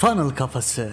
Funnel 0.00 0.30
Kafası. 0.30 0.90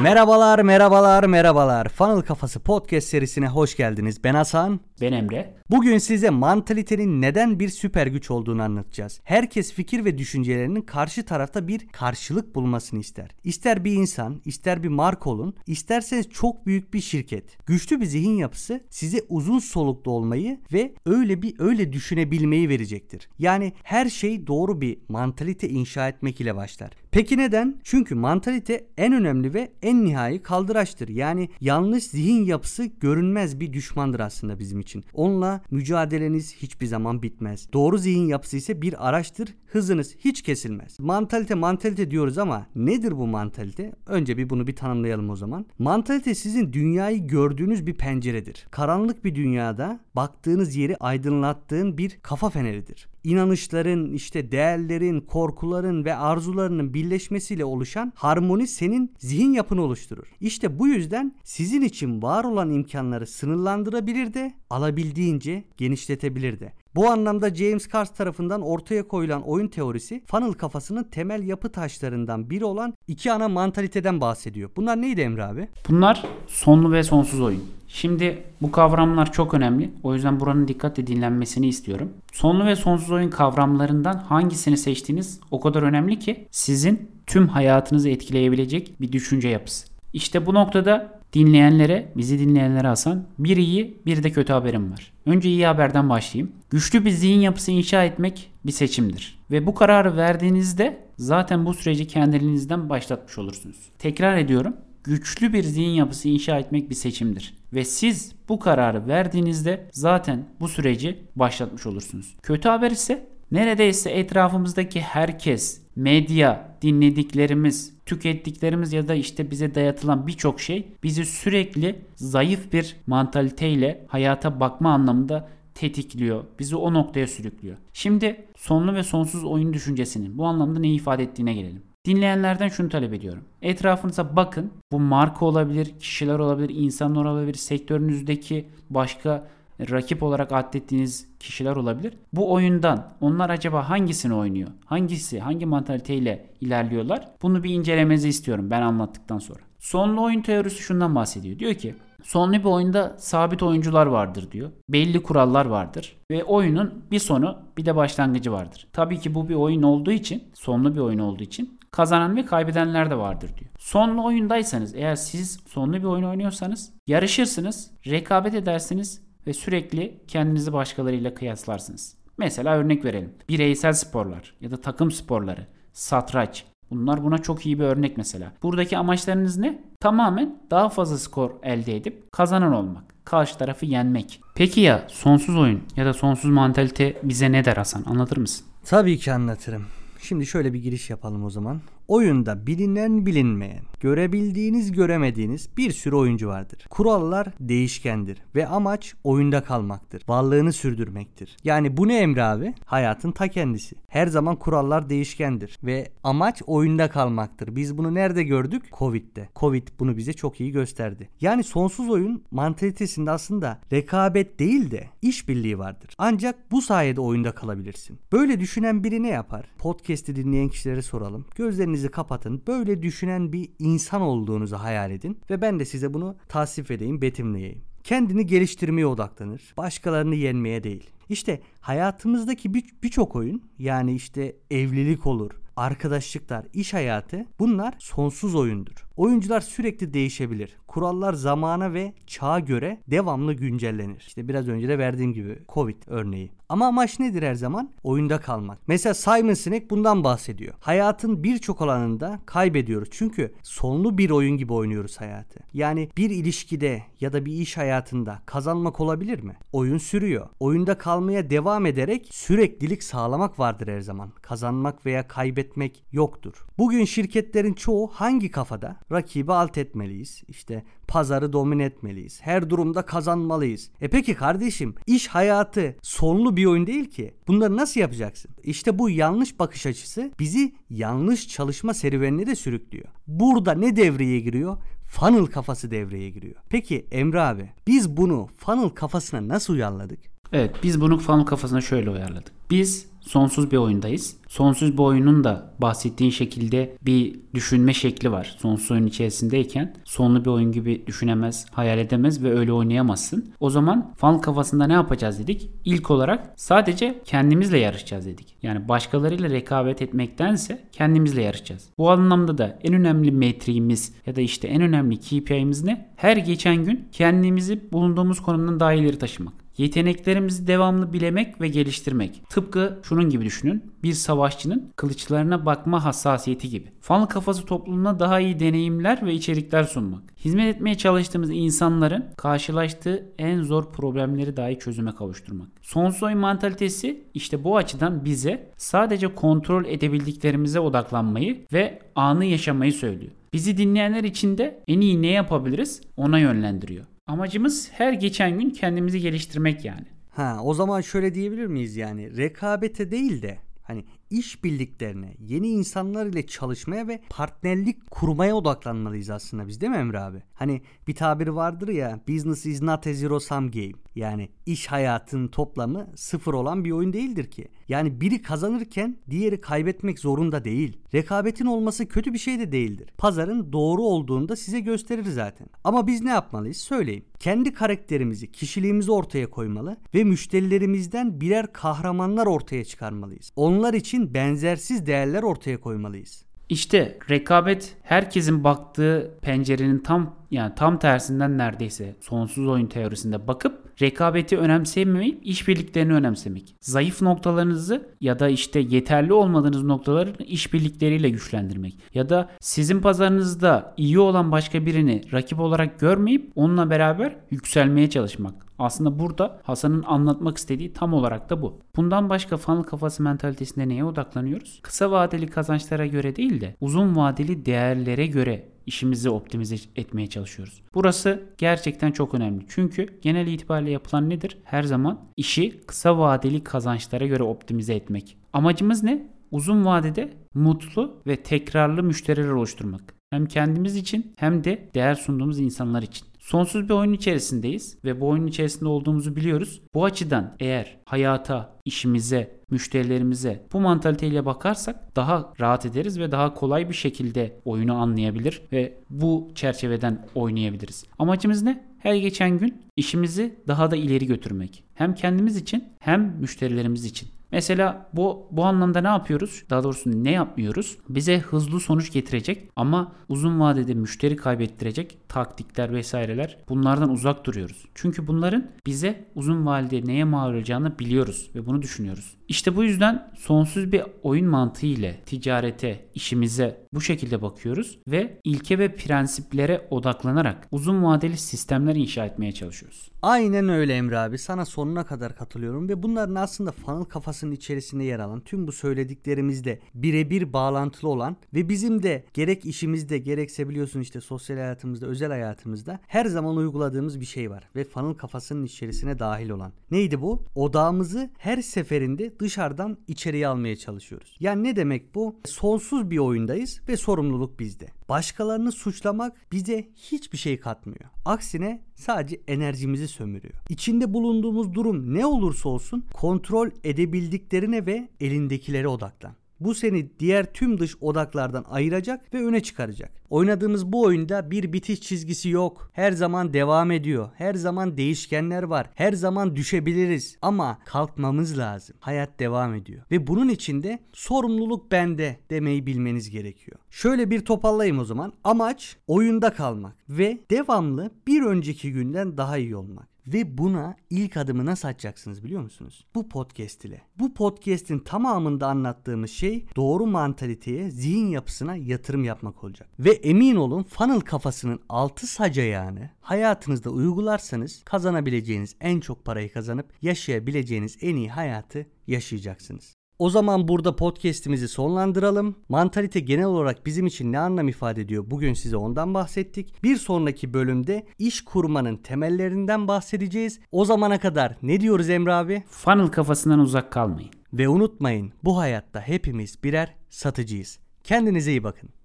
Merhabalar, 0.00 0.58
merhabalar, 0.58 1.24
merhabalar. 1.24 1.88
Funnel 1.88 2.22
Kafası 2.22 2.60
podcast 2.60 3.08
serisine 3.08 3.48
hoş 3.48 3.76
geldiniz. 3.76 4.24
Ben 4.24 4.34
Hasan. 4.34 4.80
Ben 5.00 5.12
Emre. 5.12 5.54
Bugün 5.70 5.98
size 5.98 6.30
mantalitenin 6.30 7.22
neden 7.22 7.60
bir 7.60 7.68
süper 7.68 8.06
güç 8.06 8.30
olduğunu 8.30 8.62
anlatacağız. 8.62 9.20
Herkes 9.24 9.72
fikir 9.72 10.04
ve 10.04 10.18
düşüncelerinin 10.18 10.82
karşı 10.82 11.24
tarafta 11.24 11.68
bir 11.68 11.88
karşılık 11.88 12.54
bulmasını 12.54 13.00
ister. 13.00 13.30
İster 13.44 13.84
bir 13.84 13.92
insan, 13.92 14.40
ister 14.44 14.82
bir 14.82 14.88
marka 14.88 15.30
olun, 15.30 15.54
isterseniz 15.66 16.30
çok 16.30 16.66
büyük 16.66 16.94
bir 16.94 17.00
şirket. 17.00 17.66
Güçlü 17.66 18.00
bir 18.00 18.06
zihin 18.06 18.36
yapısı 18.36 18.80
size 18.90 19.22
uzun 19.28 19.58
soluklu 19.58 20.10
olmayı 20.10 20.60
ve 20.72 20.94
öyle 21.06 21.42
bir 21.42 21.54
öyle 21.58 21.92
düşünebilmeyi 21.92 22.68
verecektir. 22.68 23.28
Yani 23.38 23.72
her 23.82 24.08
şey 24.08 24.46
doğru 24.46 24.80
bir 24.80 24.98
mantalite 25.08 25.68
inşa 25.68 26.08
etmek 26.08 26.40
ile 26.40 26.56
başlar. 26.56 26.90
Peki 27.10 27.38
neden? 27.38 27.80
Çünkü 27.84 28.14
mantalite 28.14 28.86
en 28.96 29.12
önemli 29.12 29.54
ve 29.54 29.72
en 29.82 30.04
nihai 30.04 30.42
kaldıraçtır. 30.42 31.08
Yani 31.08 31.48
yanlış 31.60 32.04
zihin 32.04 32.44
yapısı 32.44 32.84
görünmez 32.84 33.60
bir 33.60 33.72
düşmandır 33.72 34.20
aslında 34.20 34.58
bizim 34.58 34.80
için. 34.80 34.85
Onunla 35.14 35.60
mücadeleniz 35.70 36.54
hiçbir 36.56 36.86
zaman 36.86 37.22
bitmez. 37.22 37.72
Doğru 37.72 37.98
zihin 37.98 38.26
yapısı 38.26 38.56
ise 38.56 38.82
bir 38.82 39.08
araçtır. 39.08 39.54
Hızınız 39.66 40.14
hiç 40.18 40.42
kesilmez. 40.42 41.00
Mantalite 41.00 41.54
mantalite 41.54 42.10
diyoruz 42.10 42.38
ama 42.38 42.66
nedir 42.76 43.18
bu 43.18 43.26
mantalite? 43.26 43.92
Önce 44.06 44.36
bir 44.36 44.50
bunu 44.50 44.66
bir 44.66 44.76
tanımlayalım 44.76 45.30
o 45.30 45.36
zaman. 45.36 45.66
Mantalite 45.78 46.34
sizin 46.34 46.72
dünyayı 46.72 47.26
gördüğünüz 47.26 47.86
bir 47.86 47.94
penceredir. 47.94 48.66
Karanlık 48.70 49.24
bir 49.24 49.34
dünyada 49.34 50.00
baktığınız 50.16 50.76
yeri 50.76 50.96
aydınlattığın 50.96 51.98
bir 51.98 52.18
kafa 52.22 52.50
feneridir 52.50 53.08
inanışların, 53.26 54.12
işte 54.12 54.52
değerlerin, 54.52 55.20
korkuların 55.20 56.04
ve 56.04 56.14
arzularının 56.14 56.94
birleşmesiyle 56.94 57.64
oluşan 57.64 58.12
harmoni 58.14 58.66
senin 58.66 59.14
zihin 59.18 59.52
yapını 59.52 59.82
oluşturur. 59.82 60.26
İşte 60.40 60.78
bu 60.78 60.88
yüzden 60.88 61.34
sizin 61.44 61.82
için 61.82 62.22
var 62.22 62.44
olan 62.44 62.70
imkanları 62.70 63.26
sınırlandırabilir 63.26 64.34
de 64.34 64.54
alabildiğince 64.70 65.64
genişletebilir 65.76 66.60
de. 66.60 66.72
Bu 66.94 67.08
anlamda 67.08 67.54
James 67.54 67.88
Cars 67.92 68.10
tarafından 68.10 68.62
ortaya 68.62 69.08
koyulan 69.08 69.42
oyun 69.42 69.68
teorisi 69.68 70.22
funnel 70.26 70.52
kafasının 70.52 71.04
temel 71.04 71.42
yapı 71.42 71.72
taşlarından 71.72 72.50
biri 72.50 72.64
olan 72.64 72.94
iki 73.08 73.32
ana 73.32 73.48
mantaliteden 73.48 74.20
bahsediyor. 74.20 74.70
Bunlar 74.76 75.02
neydi 75.02 75.20
Emre 75.20 75.44
abi? 75.44 75.68
Bunlar 75.88 76.24
sonlu 76.46 76.92
ve 76.92 77.02
sonsuz 77.02 77.40
oyun. 77.40 77.75
Şimdi 77.88 78.42
bu 78.62 78.72
kavramlar 78.72 79.32
çok 79.32 79.54
önemli. 79.54 79.90
O 80.02 80.14
yüzden 80.14 80.40
buranın 80.40 80.68
dikkatle 80.68 81.06
dinlenmesini 81.06 81.68
istiyorum. 81.68 82.12
Sonlu 82.32 82.66
ve 82.66 82.76
sonsuz 82.76 83.10
oyun 83.10 83.30
kavramlarından 83.30 84.14
hangisini 84.18 84.76
seçtiğiniz 84.76 85.40
o 85.50 85.60
kadar 85.60 85.82
önemli 85.82 86.18
ki 86.18 86.46
sizin 86.50 87.10
tüm 87.26 87.48
hayatınızı 87.48 88.08
etkileyebilecek 88.08 89.00
bir 89.00 89.12
düşünce 89.12 89.48
yapısı. 89.48 89.86
İşte 90.12 90.46
bu 90.46 90.54
noktada 90.54 91.20
dinleyenlere, 91.32 92.12
bizi 92.16 92.38
dinleyenlere 92.38 92.88
Hasan 92.88 93.24
bir 93.38 93.56
iyi 93.56 93.96
bir 94.06 94.22
de 94.22 94.30
kötü 94.30 94.52
haberim 94.52 94.92
var. 94.92 95.12
Önce 95.26 95.48
iyi 95.48 95.66
haberden 95.66 96.08
başlayayım. 96.08 96.52
Güçlü 96.70 97.04
bir 97.04 97.10
zihin 97.10 97.40
yapısı 97.40 97.70
inşa 97.70 98.04
etmek 98.04 98.50
bir 98.66 98.72
seçimdir. 98.72 99.38
Ve 99.50 99.66
bu 99.66 99.74
kararı 99.74 100.16
verdiğinizde 100.16 101.06
zaten 101.18 101.66
bu 101.66 101.74
süreci 101.74 102.06
kendinizden 102.06 102.88
başlatmış 102.88 103.38
olursunuz. 103.38 103.76
Tekrar 103.98 104.36
ediyorum. 104.36 104.76
Güçlü 105.06 105.52
bir 105.52 105.62
zihin 105.62 105.90
yapısı 105.90 106.28
inşa 106.28 106.58
etmek 106.58 106.90
bir 106.90 106.94
seçimdir. 106.94 107.54
Ve 107.72 107.84
siz 107.84 108.32
bu 108.48 108.58
kararı 108.58 109.06
verdiğinizde 109.06 109.88
zaten 109.92 110.44
bu 110.60 110.68
süreci 110.68 111.18
başlatmış 111.36 111.86
olursunuz. 111.86 112.36
Kötü 112.42 112.68
haber 112.68 112.90
ise 112.90 113.26
neredeyse 113.52 114.10
etrafımızdaki 114.10 115.00
herkes, 115.00 115.80
medya, 115.96 116.76
dinlediklerimiz, 116.82 117.92
tükettiklerimiz 118.06 118.92
ya 118.92 119.08
da 119.08 119.14
işte 119.14 119.50
bize 119.50 119.74
dayatılan 119.74 120.26
birçok 120.26 120.60
şey 120.60 120.88
bizi 121.02 121.24
sürekli 121.24 121.98
zayıf 122.16 122.72
bir 122.72 122.96
mantaliteyle 123.06 124.06
hayata 124.08 124.60
bakma 124.60 124.92
anlamında 124.92 125.48
tetikliyor. 125.74 126.44
Bizi 126.58 126.76
o 126.76 126.94
noktaya 126.94 127.26
sürüklüyor. 127.26 127.76
Şimdi 127.92 128.44
sonlu 128.56 128.94
ve 128.94 129.02
sonsuz 129.02 129.44
oyun 129.44 129.72
düşüncesinin 129.72 130.38
bu 130.38 130.46
anlamda 130.46 130.80
ne 130.80 130.94
ifade 130.94 131.22
ettiğine 131.22 131.54
gelelim. 131.54 131.82
Dinleyenlerden 132.06 132.68
şunu 132.68 132.88
talep 132.88 133.12
ediyorum. 133.12 133.44
Etrafınıza 133.62 134.36
bakın. 134.36 134.72
Bu 134.92 135.00
marka 135.00 135.46
olabilir, 135.46 135.94
kişiler 136.00 136.38
olabilir, 136.38 136.74
insanlar 136.74 137.24
olabilir, 137.24 137.54
sektörünüzdeki 137.54 138.68
başka 138.90 139.46
rakip 139.80 140.22
olarak 140.22 140.52
adettiğiniz 140.52 141.28
kişiler 141.40 141.76
olabilir. 141.76 142.14
Bu 142.32 142.52
oyundan 142.52 143.12
onlar 143.20 143.50
acaba 143.50 143.88
hangisini 143.88 144.34
oynuyor? 144.34 144.68
Hangisi, 144.84 145.40
hangi 145.40 145.66
mantaliteyle 145.66 146.46
ilerliyorlar? 146.60 147.28
Bunu 147.42 147.64
bir 147.64 147.70
incelemenizi 147.70 148.28
istiyorum 148.28 148.70
ben 148.70 148.82
anlattıktan 148.82 149.38
sonra. 149.38 149.60
Sonlu 149.78 150.22
oyun 150.22 150.42
teorisi 150.42 150.82
şundan 150.82 151.14
bahsediyor. 151.14 151.58
Diyor 151.58 151.74
ki 151.74 151.94
sonlu 152.22 152.52
bir 152.52 152.64
oyunda 152.64 153.14
sabit 153.18 153.62
oyuncular 153.62 154.06
vardır 154.06 154.50
diyor. 154.52 154.70
Belli 154.88 155.22
kurallar 155.22 155.66
vardır 155.66 156.16
ve 156.30 156.44
oyunun 156.44 156.94
bir 157.10 157.18
sonu 157.18 157.58
bir 157.76 157.86
de 157.86 157.96
başlangıcı 157.96 158.52
vardır. 158.52 158.86
Tabii 158.92 159.18
ki 159.18 159.34
bu 159.34 159.48
bir 159.48 159.54
oyun 159.54 159.82
olduğu 159.82 160.12
için, 160.12 160.42
sonlu 160.54 160.94
bir 160.94 161.00
oyun 161.00 161.18
olduğu 161.18 161.42
için 161.42 161.75
kazanan 161.90 162.36
ve 162.36 162.44
kaybedenler 162.44 163.10
de 163.10 163.18
vardır 163.18 163.50
diyor. 163.58 163.70
Sonlu 163.78 164.24
oyundaysanız 164.24 164.94
eğer 164.94 165.16
siz 165.16 165.60
sonlu 165.68 165.92
bir 165.92 166.04
oyun 166.04 166.24
oynuyorsanız 166.24 166.92
yarışırsınız, 167.06 167.90
rekabet 168.06 168.54
edersiniz 168.54 169.22
ve 169.46 169.52
sürekli 169.52 170.20
kendinizi 170.28 170.72
başkalarıyla 170.72 171.34
kıyaslarsınız. 171.34 172.16
Mesela 172.38 172.76
örnek 172.76 173.04
verelim. 173.04 173.34
Bireysel 173.48 173.92
sporlar 173.92 174.54
ya 174.60 174.70
da 174.70 174.80
takım 174.80 175.10
sporları, 175.10 175.66
satranç. 175.92 176.64
Bunlar 176.90 177.24
buna 177.24 177.38
çok 177.38 177.66
iyi 177.66 177.78
bir 177.78 177.84
örnek 177.84 178.16
mesela. 178.16 178.52
Buradaki 178.62 178.98
amaçlarınız 178.98 179.56
ne? 179.56 179.82
Tamamen 180.00 180.58
daha 180.70 180.88
fazla 180.88 181.18
skor 181.18 181.50
elde 181.62 181.96
edip 181.96 182.32
kazanan 182.32 182.72
olmak. 182.72 183.04
Karşı 183.24 183.58
tarafı 183.58 183.86
yenmek. 183.86 184.40
Peki 184.54 184.80
ya 184.80 185.04
sonsuz 185.08 185.56
oyun 185.56 185.82
ya 185.96 186.06
da 186.06 186.12
sonsuz 186.12 186.50
mantalite 186.50 187.16
bize 187.22 187.52
ne 187.52 187.64
der 187.64 187.76
Hasan? 187.76 188.04
Anlatır 188.06 188.36
mısın? 188.36 188.66
Tabii 188.84 189.18
ki 189.18 189.32
anlatırım. 189.32 189.86
Şimdi 190.26 190.46
şöyle 190.46 190.72
bir 190.72 190.82
giriş 190.82 191.10
yapalım 191.10 191.44
o 191.44 191.50
zaman. 191.50 191.80
Oyunda 192.08 192.66
bilinen 192.66 193.26
bilinmeyen, 193.26 193.82
görebildiğiniz 194.00 194.92
göremediğiniz 194.92 195.76
bir 195.76 195.90
sürü 195.90 196.16
oyuncu 196.16 196.48
vardır. 196.48 196.86
Kurallar 196.90 197.46
değişkendir 197.60 198.38
ve 198.54 198.66
amaç 198.66 199.14
oyunda 199.24 199.62
kalmaktır. 199.62 200.22
Varlığını 200.28 200.72
sürdürmektir. 200.72 201.56
Yani 201.64 201.96
bu 201.96 202.08
ne 202.08 202.18
Emre 202.18 202.42
abi? 202.42 202.74
Hayatın 202.84 203.32
ta 203.32 203.48
kendisi. 203.48 203.96
Her 204.08 204.26
zaman 204.26 204.56
kurallar 204.56 205.10
değişkendir 205.10 205.78
ve 205.82 206.08
amaç 206.22 206.62
oyunda 206.66 207.10
kalmaktır. 207.10 207.76
Biz 207.76 207.98
bunu 207.98 208.14
nerede 208.14 208.42
gördük? 208.42 208.82
Covid'de. 208.98 209.48
Covid 209.56 209.88
bunu 209.98 210.16
bize 210.16 210.32
çok 210.32 210.60
iyi 210.60 210.72
gösterdi. 210.72 211.28
Yani 211.40 211.64
sonsuz 211.64 212.10
oyun 212.10 212.44
mantalitesinde 212.50 213.30
aslında 213.30 213.80
rekabet 213.92 214.58
değil 214.58 214.90
de 214.90 215.08
işbirliği 215.22 215.78
vardır. 215.78 216.14
Ancak 216.18 216.70
bu 216.70 216.82
sayede 216.82 217.20
oyunda 217.20 217.52
kalabilirsin. 217.52 218.18
Böyle 218.32 218.60
düşünen 218.60 219.04
biri 219.04 219.22
ne 219.22 219.28
yapar? 219.28 219.66
Podcast'i 219.78 220.36
dinleyen 220.36 220.68
kişilere 220.68 221.02
soralım. 221.02 221.46
Gözlerini 221.56 221.95
gözlerinizi 221.96 222.08
kapatın. 222.10 222.62
Böyle 222.66 223.02
düşünen 223.02 223.52
bir 223.52 223.70
insan 223.78 224.22
olduğunuzu 224.22 224.76
hayal 224.76 225.10
edin 225.10 225.38
ve 225.50 225.60
ben 225.60 225.78
de 225.78 225.84
size 225.84 226.14
bunu 226.14 226.36
tasvip 226.48 226.90
edeyim, 226.90 227.20
betimleyeyim. 227.20 227.82
Kendini 228.04 228.46
geliştirmeye 228.46 229.06
odaklanır. 229.06 229.74
Başkalarını 229.76 230.34
yenmeye 230.34 230.82
değil. 230.82 231.10
İşte 231.28 231.60
hayatımızdaki 231.80 232.74
birçok 232.74 233.34
bir 233.34 233.38
oyun 233.38 233.62
yani 233.78 234.14
işte 234.14 234.56
evlilik 234.70 235.26
olur, 235.26 235.50
arkadaşlıklar, 235.76 236.66
iş 236.72 236.94
hayatı 236.94 237.46
bunlar 237.58 237.94
sonsuz 237.98 238.54
oyundur. 238.54 239.05
Oyuncular 239.16 239.60
sürekli 239.60 240.14
değişebilir. 240.14 240.76
Kurallar 240.86 241.32
zamana 241.32 241.92
ve 241.92 242.14
çağa 242.26 242.60
göre 242.60 243.00
devamlı 243.10 243.52
güncellenir. 243.52 244.24
İşte 244.26 244.48
biraz 244.48 244.68
önce 244.68 244.88
de 244.88 244.98
verdiğim 244.98 245.32
gibi 245.32 245.58
Covid 245.68 245.96
örneği. 246.06 246.50
Ama 246.68 246.86
amaç 246.86 247.20
nedir 247.20 247.42
her 247.42 247.54
zaman? 247.54 247.90
Oyunda 248.02 248.40
kalmak. 248.40 248.78
Mesela 248.88 249.14
Simon 249.14 249.54
Sinek 249.54 249.90
bundan 249.90 250.24
bahsediyor. 250.24 250.74
Hayatın 250.80 251.42
birçok 251.42 251.82
alanında 251.82 252.40
kaybediyoruz. 252.46 253.08
Çünkü 253.12 253.54
sonlu 253.62 254.18
bir 254.18 254.30
oyun 254.30 254.56
gibi 254.56 254.72
oynuyoruz 254.72 255.20
hayatı. 255.20 255.60
Yani 255.72 256.08
bir 256.16 256.30
ilişkide 256.30 257.02
ya 257.20 257.32
da 257.32 257.44
bir 257.44 257.52
iş 257.52 257.76
hayatında 257.76 258.42
kazanmak 258.46 259.00
olabilir 259.00 259.42
mi? 259.42 259.56
Oyun 259.72 259.98
sürüyor. 259.98 260.48
Oyunda 260.60 260.98
kalmaya 260.98 261.50
devam 261.50 261.86
ederek 261.86 262.28
süreklilik 262.30 263.02
sağlamak 263.02 263.58
vardır 263.58 263.88
her 263.88 264.00
zaman. 264.00 264.30
Kazanmak 264.42 265.06
veya 265.06 265.28
kaybetmek 265.28 266.04
yoktur. 266.12 266.66
Bugün 266.78 267.04
şirketlerin 267.04 267.74
çoğu 267.74 268.06
hangi 268.06 268.50
kafada? 268.50 268.96
Rakibi 269.12 269.52
alt 269.52 269.78
etmeliyiz. 269.78 270.42
İşte 270.48 270.84
pazarı 271.08 271.52
domine 271.52 271.84
etmeliyiz. 271.84 272.40
Her 272.42 272.70
durumda 272.70 273.02
kazanmalıyız. 273.02 273.90
E 274.00 274.08
peki 274.08 274.34
kardeşim 274.34 274.94
iş 275.06 275.28
hayatı 275.28 275.96
sonlu 276.02 276.56
bir 276.56 276.66
oyun 276.66 276.86
değil 276.86 277.10
ki. 277.10 277.34
Bunları 277.48 277.76
nasıl 277.76 278.00
yapacaksın? 278.00 278.50
İşte 278.62 278.98
bu 278.98 279.10
yanlış 279.10 279.58
bakış 279.58 279.86
açısı 279.86 280.32
bizi 280.38 280.74
yanlış 280.90 281.48
çalışma 281.48 281.94
serüvenine 281.94 282.46
de 282.46 282.54
sürüklüyor. 282.54 283.08
Burada 283.26 283.72
ne 283.74 283.96
devreye 283.96 284.40
giriyor? 284.40 284.76
Funnel 285.04 285.46
kafası 285.46 285.90
devreye 285.90 286.30
giriyor. 286.30 286.56
Peki 286.68 287.06
Emre 287.10 287.40
abi 287.40 287.70
biz 287.86 288.16
bunu 288.16 288.48
funnel 288.56 288.88
kafasına 288.88 289.48
nasıl 289.48 289.74
uyarladık? 289.74 290.18
Evet 290.52 290.74
biz 290.82 291.00
bunu 291.00 291.18
funnel 291.18 291.44
kafasına 291.44 291.80
şöyle 291.80 292.10
uyarladık. 292.10 292.52
Biz 292.70 293.06
sonsuz 293.26 293.70
bir 293.70 293.76
oyundayız. 293.76 294.36
Sonsuz 294.48 294.92
bir 294.92 295.02
oyunun 295.02 295.44
da 295.44 295.74
bahsettiğin 295.78 296.30
şekilde 296.30 296.96
bir 297.02 297.40
düşünme 297.54 297.94
şekli 297.94 298.32
var. 298.32 298.56
Sonsuz 298.58 298.90
oyun 298.90 299.06
içerisindeyken 299.06 299.94
sonlu 300.04 300.44
bir 300.44 300.50
oyun 300.50 300.72
gibi 300.72 301.06
düşünemez, 301.06 301.66
hayal 301.72 301.98
edemez 301.98 302.42
ve 302.42 302.58
öyle 302.58 302.72
oynayamazsın. 302.72 303.52
O 303.60 303.70
zaman 303.70 304.14
fan 304.16 304.40
kafasında 304.40 304.86
ne 304.86 304.92
yapacağız 304.92 305.38
dedik? 305.38 305.70
İlk 305.84 306.10
olarak 306.10 306.52
sadece 306.56 307.22
kendimizle 307.24 307.78
yarışacağız 307.78 308.26
dedik. 308.26 308.56
Yani 308.62 308.88
başkalarıyla 308.88 309.50
rekabet 309.50 310.02
etmektense 310.02 310.88
kendimizle 310.92 311.42
yarışacağız. 311.42 311.88
Bu 311.98 312.10
anlamda 312.10 312.58
da 312.58 312.78
en 312.82 312.94
önemli 312.94 313.30
metriğimiz 313.32 314.14
ya 314.26 314.36
da 314.36 314.40
işte 314.40 314.68
en 314.68 314.82
önemli 314.82 315.20
KPI'miz 315.20 315.84
ne? 315.84 316.08
Her 316.16 316.36
geçen 316.36 316.84
gün 316.84 317.08
kendimizi 317.12 317.92
bulunduğumuz 317.92 318.40
konumdan 318.40 318.80
daha 318.80 318.92
ileri 318.92 319.18
taşımak. 319.18 319.65
Yeteneklerimizi 319.78 320.66
devamlı 320.66 321.12
bilemek 321.12 321.60
ve 321.60 321.68
geliştirmek. 321.68 322.42
Tıpkı 322.50 322.98
şunun 323.02 323.30
gibi 323.30 323.44
düşünün. 323.44 323.92
Bir 324.02 324.12
savaşçının 324.12 324.92
kılıçlarına 324.96 325.66
bakma 325.66 326.04
hassasiyeti 326.04 326.68
gibi. 326.68 326.88
Fanlı 327.00 327.28
kafası 327.28 327.64
toplumuna 327.64 328.18
daha 328.20 328.40
iyi 328.40 328.60
deneyimler 328.60 329.26
ve 329.26 329.34
içerikler 329.34 329.84
sunmak. 329.84 330.22
Hizmet 330.44 330.76
etmeye 330.76 330.94
çalıştığımız 330.94 331.50
insanların 331.50 332.24
karşılaştığı 332.36 333.26
en 333.38 333.62
zor 333.62 333.92
problemleri 333.92 334.56
dahi 334.56 334.78
çözüme 334.78 335.14
kavuşturmak. 335.14 335.68
Sonsuz 335.82 336.22
oyun 336.22 336.38
mantalitesi 336.38 337.24
işte 337.34 337.64
bu 337.64 337.76
açıdan 337.76 338.24
bize 338.24 338.70
sadece 338.76 339.34
kontrol 339.34 339.84
edebildiklerimize 339.84 340.80
odaklanmayı 340.80 341.66
ve 341.72 341.98
anı 342.14 342.44
yaşamayı 342.44 342.92
söylüyor. 342.92 343.32
Bizi 343.52 343.76
dinleyenler 343.76 344.24
için 344.24 344.58
de 344.58 344.82
en 344.88 345.00
iyi 345.00 345.22
ne 345.22 345.30
yapabiliriz 345.30 346.00
ona 346.16 346.38
yönlendiriyor. 346.38 347.04
Amacımız 347.26 347.90
her 347.92 348.12
geçen 348.12 348.58
gün 348.58 348.70
kendimizi 348.70 349.20
geliştirmek 349.20 349.84
yani. 349.84 350.06
Ha 350.30 350.58
o 350.62 350.74
zaman 350.74 351.00
şöyle 351.00 351.34
diyebilir 351.34 351.66
miyiz 351.66 351.96
yani 351.96 352.36
rekabete 352.36 353.10
değil 353.10 353.42
de 353.42 353.58
hani 353.82 354.04
iş 354.30 354.64
birliklerine, 354.64 355.34
yeni 355.40 355.68
insanlar 355.68 356.26
ile 356.26 356.46
çalışmaya 356.46 357.08
ve 357.08 357.20
partnerlik 357.30 358.10
kurmaya 358.10 358.56
odaklanmalıyız 358.56 359.30
aslında 359.30 359.68
biz 359.68 359.80
değil 359.80 359.92
mi 359.92 359.98
Emre 359.98 360.20
abi? 360.20 360.42
Hani 360.54 360.82
bir 361.08 361.14
tabir 361.14 361.48
vardır 361.48 361.88
ya 361.88 362.20
business 362.28 362.66
is 362.66 362.82
not 362.82 363.06
a 363.06 363.12
zero 363.12 363.40
sum 363.40 363.70
game. 363.70 363.92
Yani 364.14 364.48
iş 364.66 364.86
hayatın 364.86 365.48
toplamı 365.48 366.06
sıfır 366.16 366.54
olan 366.54 366.84
bir 366.84 366.90
oyun 366.90 367.12
değildir 367.12 367.50
ki. 367.50 367.68
Yani 367.88 368.20
biri 368.20 368.42
kazanırken 368.42 369.18
diğeri 369.30 369.60
kaybetmek 369.60 370.18
zorunda 370.18 370.64
değil. 370.64 370.98
Rekabetin 371.14 371.66
olması 371.66 372.08
kötü 372.08 372.32
bir 372.32 372.38
şey 372.38 372.58
de 372.58 372.72
değildir. 372.72 373.08
Pazarın 373.18 373.72
doğru 373.72 374.02
olduğunda 374.02 374.56
size 374.56 374.80
gösterir 374.80 375.24
zaten. 375.24 375.68
Ama 375.84 376.06
biz 376.06 376.22
ne 376.22 376.30
yapmalıyız? 376.30 376.76
Söyleyeyim. 376.76 377.24
Kendi 377.38 377.72
karakterimizi, 377.74 378.52
kişiliğimizi 378.52 379.12
ortaya 379.12 379.50
koymalı 379.50 379.96
ve 380.14 380.24
müşterilerimizden 380.24 381.40
birer 381.40 381.72
kahramanlar 381.72 382.46
ortaya 382.46 382.84
çıkarmalıyız. 382.84 383.52
Onlar 383.56 383.94
için 383.94 384.15
benzersiz 384.34 385.06
değerler 385.06 385.42
ortaya 385.42 385.80
koymalıyız. 385.80 386.46
İşte 386.68 387.18
rekabet 387.30 387.96
herkesin 388.02 388.64
baktığı 388.64 389.38
pencerenin 389.42 389.98
tam 389.98 390.34
yani 390.50 390.74
tam 390.74 390.98
tersinden 390.98 391.58
neredeyse 391.58 392.16
sonsuz 392.20 392.68
oyun 392.68 392.86
teorisinde 392.86 393.48
bakıp 393.48 393.86
rekabeti 394.02 394.58
önemsemeyip 394.58 395.46
işbirliklerini 395.46 396.12
önemsemek. 396.12 396.74
Zayıf 396.80 397.22
noktalarınızı 397.22 398.08
ya 398.20 398.38
da 398.38 398.48
işte 398.48 398.80
yeterli 398.80 399.32
olmadığınız 399.32 399.82
noktaları 399.82 400.32
işbirlikleriyle 400.44 401.30
güçlendirmek. 401.30 401.98
Ya 402.14 402.28
da 402.28 402.48
sizin 402.60 403.00
pazarınızda 403.00 403.94
iyi 403.96 404.18
olan 404.18 404.52
başka 404.52 404.86
birini 404.86 405.22
rakip 405.32 405.60
olarak 405.60 406.00
görmeyip 406.00 406.52
onunla 406.54 406.90
beraber 406.90 407.36
yükselmeye 407.50 408.10
çalışmak. 408.10 408.65
Aslında 408.78 409.18
burada 409.18 409.60
Hasan'ın 409.62 410.02
anlatmak 410.02 410.56
istediği 410.56 410.92
tam 410.92 411.14
olarak 411.14 411.50
da 411.50 411.62
bu. 411.62 411.78
Bundan 411.96 412.28
başka 412.28 412.56
fanlı 412.56 412.84
kafası 412.86 413.22
mentalitesinde 413.22 413.88
neye 413.88 414.04
odaklanıyoruz? 414.04 414.80
Kısa 414.82 415.10
vadeli 415.10 415.46
kazançlara 415.46 416.06
göre 416.06 416.36
değil 416.36 416.60
de 416.60 416.76
uzun 416.80 417.16
vadeli 417.16 417.66
değerlere 417.66 418.26
göre 418.26 418.68
işimizi 418.86 419.30
optimize 419.30 419.76
etmeye 419.96 420.26
çalışıyoruz. 420.26 420.82
Burası 420.94 421.42
gerçekten 421.58 422.12
çok 422.12 422.34
önemli. 422.34 422.64
Çünkü 422.68 423.18
genel 423.22 423.46
itibariyle 423.46 423.90
yapılan 423.90 424.30
nedir? 424.30 424.58
Her 424.64 424.82
zaman 424.82 425.20
işi 425.36 425.80
kısa 425.86 426.18
vadeli 426.18 426.64
kazançlara 426.64 427.26
göre 427.26 427.42
optimize 427.42 427.94
etmek. 427.94 428.36
Amacımız 428.52 429.02
ne? 429.02 429.26
Uzun 429.50 429.84
vadede 429.84 430.32
mutlu 430.54 431.22
ve 431.26 431.36
tekrarlı 431.36 432.02
müşteriler 432.02 432.50
oluşturmak. 432.50 433.14
Hem 433.30 433.46
kendimiz 433.46 433.96
için 433.96 434.34
hem 434.38 434.64
de 434.64 434.90
değer 434.94 435.14
sunduğumuz 435.14 435.60
insanlar 435.60 436.02
için. 436.02 436.26
Sonsuz 436.46 436.88
bir 436.88 436.94
oyun 436.94 437.12
içerisindeyiz 437.12 437.98
ve 438.04 438.20
bu 438.20 438.28
oyunun 438.28 438.46
içerisinde 438.46 438.88
olduğumuzu 438.88 439.36
biliyoruz. 439.36 439.82
Bu 439.94 440.04
açıdan 440.04 440.56
eğer 440.60 440.96
hayata, 441.04 441.76
işimize, 441.84 442.60
müşterilerimize 442.70 443.66
bu 443.72 443.80
mantaliteyle 443.80 444.46
bakarsak 444.46 445.16
daha 445.16 445.52
rahat 445.60 445.86
ederiz 445.86 446.18
ve 446.18 446.32
daha 446.32 446.54
kolay 446.54 446.88
bir 446.88 446.94
şekilde 446.94 447.60
oyunu 447.64 447.94
anlayabilir 447.94 448.62
ve 448.72 448.98
bu 449.10 449.48
çerçeveden 449.54 450.26
oynayabiliriz. 450.34 451.04
Amacımız 451.18 451.62
ne? 451.62 451.84
Her 451.98 452.14
geçen 452.14 452.58
gün 452.58 452.82
işimizi 452.96 453.56
daha 453.68 453.90
da 453.90 453.96
ileri 453.96 454.26
götürmek. 454.26 454.84
Hem 454.94 455.14
kendimiz 455.14 455.56
için 455.56 455.84
hem 455.98 456.36
müşterilerimiz 456.40 457.04
için. 457.04 457.28
Mesela 457.52 458.10
bu 458.12 458.48
bu 458.50 458.64
anlamda 458.64 459.00
ne 459.00 459.08
yapıyoruz? 459.08 459.64
Daha 459.70 459.84
doğrusu 459.84 460.24
ne 460.24 460.30
yapmıyoruz? 460.30 460.98
Bize 461.08 461.38
hızlı 461.38 461.80
sonuç 461.80 462.12
getirecek 462.12 462.70
ama 462.76 463.12
uzun 463.28 463.60
vadede 463.60 463.94
müşteri 463.94 464.36
kaybettirecek 464.36 465.18
taktikler 465.28 465.92
vesaireler 465.92 466.58
bunlardan 466.68 467.10
uzak 467.10 467.46
duruyoruz. 467.46 467.84
Çünkü 467.94 468.26
bunların 468.26 468.70
bize 468.86 469.28
uzun 469.34 469.66
vadede 469.66 470.06
neye 470.06 470.24
mal 470.24 470.50
olacağını 470.50 470.98
biliyoruz 470.98 471.50
ve 471.54 471.66
bunu 471.66 471.82
düşünüyoruz. 471.82 472.36
İşte 472.48 472.76
bu 472.76 472.84
yüzden 472.84 473.32
sonsuz 473.36 473.92
bir 473.92 474.02
oyun 474.22 474.46
mantığı 474.46 474.86
ile 474.86 475.20
ticarete, 475.26 476.08
işimize 476.14 476.86
bu 476.94 477.00
şekilde 477.00 477.42
bakıyoruz 477.42 477.98
ve 478.08 478.40
ilke 478.44 478.78
ve 478.78 478.96
prensiplere 478.96 479.86
odaklanarak 479.90 480.68
uzun 480.72 481.04
vadeli 481.04 481.36
sistemler 481.36 481.96
inşa 481.96 482.24
etmeye 482.24 482.52
çalışıyoruz. 482.52 483.10
Aynen 483.26 483.68
öyle 483.68 483.94
Emre 483.94 484.18
abi. 484.18 484.38
Sana 484.38 484.64
sonuna 484.64 485.06
kadar 485.06 485.36
katılıyorum 485.36 485.88
ve 485.88 486.02
bunların 486.02 486.34
aslında 486.34 486.72
funnel 486.72 487.04
kafasının 487.04 487.52
içerisinde 487.52 488.04
yer 488.04 488.18
alan 488.18 488.40
tüm 488.40 488.66
bu 488.66 488.72
söylediklerimizle 488.72 489.80
birebir 489.94 490.52
bağlantılı 490.52 491.10
olan 491.10 491.36
ve 491.54 491.68
bizim 491.68 492.02
de 492.02 492.24
gerek 492.34 492.64
işimizde 492.64 493.18
gerekse 493.18 493.68
biliyorsun 493.68 494.00
işte 494.00 494.20
sosyal 494.20 494.56
hayatımızda, 494.56 495.06
özel 495.06 495.28
hayatımızda 495.28 496.00
her 496.06 496.26
zaman 496.26 496.56
uyguladığımız 496.56 497.20
bir 497.20 497.26
şey 497.26 497.50
var 497.50 497.68
ve 497.76 497.84
funnel 497.84 498.14
kafasının 498.14 498.64
içerisine 498.64 499.18
dahil 499.18 499.50
olan. 499.50 499.72
Neydi 499.90 500.20
bu? 500.20 500.44
Odağımızı 500.54 501.30
her 501.38 501.62
seferinde 501.62 502.38
dışarıdan 502.40 502.98
içeriye 503.08 503.48
almaya 503.48 503.76
çalışıyoruz. 503.76 504.36
Yani 504.40 504.64
ne 504.64 504.76
demek 504.76 505.14
bu? 505.14 505.40
Sonsuz 505.44 506.10
bir 506.10 506.18
oyundayız 506.18 506.80
ve 506.88 506.96
sorumluluk 506.96 507.60
bizde. 507.60 507.86
Başkalarını 508.08 508.72
suçlamak 508.72 509.52
bize 509.52 509.88
hiçbir 509.94 510.38
şey 510.38 510.60
katmıyor. 510.60 511.10
Aksine 511.24 511.82
sadece 511.94 512.40
enerjimizi 512.48 513.08
sömürüyor. 513.08 513.54
İçinde 513.68 514.12
bulunduğumuz 514.14 514.74
durum 514.74 515.14
ne 515.14 515.26
olursa 515.26 515.68
olsun 515.68 516.04
kontrol 516.14 516.70
edebildiklerine 516.84 517.86
ve 517.86 518.08
elindekilere 518.20 518.88
odaklan. 518.88 519.34
Bu 519.60 519.74
seni 519.74 520.18
diğer 520.18 520.52
tüm 520.52 520.80
dış 520.80 520.96
odaklardan 521.00 521.64
ayıracak 521.68 522.34
ve 522.34 522.46
öne 522.46 522.62
çıkaracak. 522.62 523.10
Oynadığımız 523.30 523.92
bu 523.92 524.02
oyunda 524.02 524.50
bir 524.50 524.72
bitiş 524.72 525.00
çizgisi 525.00 525.48
yok. 525.48 525.90
Her 525.92 526.12
zaman 526.12 526.52
devam 526.52 526.90
ediyor. 526.90 527.30
Her 527.34 527.54
zaman 527.54 527.96
değişkenler 527.96 528.62
var. 528.62 528.90
Her 528.94 529.12
zaman 529.12 529.56
düşebiliriz 529.56 530.36
ama 530.42 530.78
kalkmamız 530.84 531.58
lazım. 531.58 531.96
Hayat 532.00 532.40
devam 532.40 532.74
ediyor. 532.74 533.02
Ve 533.10 533.26
bunun 533.26 533.48
içinde 533.48 533.98
sorumluluk 534.12 534.92
bende 534.92 535.36
demeyi 535.50 535.86
bilmeniz 535.86 536.30
gerekiyor. 536.30 536.78
Şöyle 536.90 537.30
bir 537.30 537.44
toparlayayım 537.44 537.98
o 537.98 538.04
zaman. 538.04 538.32
Amaç 538.44 538.96
oyunda 539.06 539.52
kalmak 539.52 539.96
ve 540.08 540.38
devamlı 540.50 541.10
bir 541.26 541.42
önceki 541.42 541.92
günden 541.92 542.36
daha 542.36 542.58
iyi 542.58 542.76
olmak. 542.76 543.15
Ve 543.26 543.58
buna 543.58 543.96
ilk 544.10 544.36
adımı 544.36 544.64
nasıl 544.64 544.88
atacaksınız 544.88 545.44
biliyor 545.44 545.62
musunuz? 545.62 546.06
Bu 546.14 546.28
podcast 546.28 546.84
ile. 546.84 547.02
Bu 547.18 547.34
podcast'in 547.34 547.98
tamamında 547.98 548.68
anlattığımız 548.68 549.30
şey 549.30 549.66
doğru 549.76 550.06
mantaliteye, 550.06 550.90
zihin 550.90 551.26
yapısına 551.26 551.76
yatırım 551.76 552.24
yapmak 552.24 552.64
olacak. 552.64 552.88
Ve 552.98 553.10
emin 553.10 553.56
olun 553.56 553.82
funnel 553.82 554.20
kafasının 554.20 554.80
altı 554.88 555.26
sac 555.26 555.58
ayağını 555.58 556.10
hayatınızda 556.20 556.90
uygularsanız 556.90 557.82
kazanabileceğiniz 557.84 558.76
en 558.80 559.00
çok 559.00 559.24
parayı 559.24 559.52
kazanıp 559.52 559.92
yaşayabileceğiniz 560.02 560.98
en 561.00 561.16
iyi 561.16 561.30
hayatı 561.30 561.86
yaşayacaksınız. 562.06 562.96
O 563.18 563.30
zaman 563.30 563.68
burada 563.68 563.96
podcast'imizi 563.96 564.68
sonlandıralım. 564.68 565.56
Mantalite 565.68 566.20
genel 566.20 566.44
olarak 566.44 566.86
bizim 566.86 567.06
için 567.06 567.32
ne 567.32 567.38
anlam 567.38 567.68
ifade 567.68 568.00
ediyor? 568.00 568.24
Bugün 568.30 568.54
size 568.54 568.76
ondan 568.76 569.14
bahsettik. 569.14 569.82
Bir 569.82 569.96
sonraki 569.96 570.54
bölümde 570.54 571.06
iş 571.18 571.44
kurmanın 571.44 571.96
temellerinden 571.96 572.88
bahsedeceğiz. 572.88 573.60
O 573.72 573.84
zamana 573.84 574.20
kadar 574.20 574.56
ne 574.62 574.80
diyoruz 574.80 575.10
Emre 575.10 575.32
abi? 575.32 575.62
Funnel 575.68 576.08
kafasından 576.08 576.58
uzak 576.58 576.92
kalmayın. 576.92 577.30
Ve 577.52 577.68
unutmayın 577.68 578.32
bu 578.44 578.58
hayatta 578.58 579.00
hepimiz 579.00 579.64
birer 579.64 579.94
satıcıyız. 580.10 580.78
Kendinize 581.04 581.50
iyi 581.50 581.64
bakın. 581.64 581.95